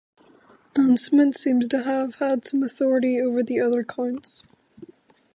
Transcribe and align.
Ansemund 0.73 1.35
seems 1.37 1.67
to 1.67 1.83
have 1.83 2.15
had 2.15 2.43
some 2.47 2.63
authority 2.63 3.21
over 3.21 3.43
the 3.43 3.59
other 3.59 3.83
counts. 3.83 4.41